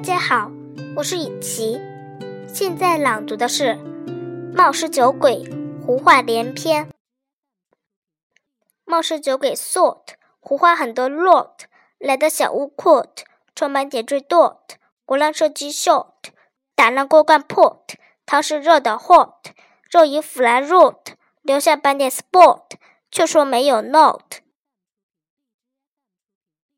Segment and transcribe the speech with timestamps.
[0.00, 0.50] 大家好，
[0.96, 1.78] 我是雨琪，
[2.48, 3.74] 现在朗读的是
[4.56, 5.44] 《冒失酒鬼
[5.84, 6.86] 胡话连篇》。
[8.86, 11.64] 冒失酒鬼 Sort 胡话很多 Lot
[11.98, 13.24] 来到小屋 Court，
[13.54, 14.60] 充满点缀 Dot，
[15.04, 16.14] 胡乱射击 Shot，
[16.74, 17.82] 打烂锅罐 Pot，
[18.24, 19.50] 汤是热的 Hot，
[19.90, 21.12] 肉已腐烂 Rot，
[21.42, 22.62] 留下斑点 Spot，
[23.10, 24.36] 却说没有 Not。